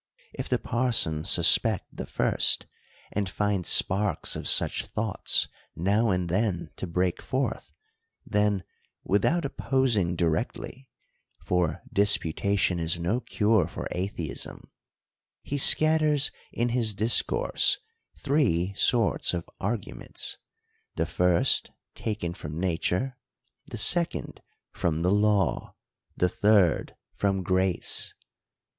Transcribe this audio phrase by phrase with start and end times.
[0.33, 2.65] If the parson suspect the first,
[3.11, 7.71] and find sparks of such thoughts now and then to break forth,
[8.25, 8.63] then,
[9.03, 10.89] without opposing directly
[11.37, 14.71] (for disputation is no cure for atheism),
[15.43, 17.77] he scatters in his discourse
[18.17, 20.39] three sorts of arguments;
[20.95, 23.19] the first taken from nature,
[23.67, 24.41] the second
[24.71, 25.75] from the law,
[26.17, 28.15] the third from grace.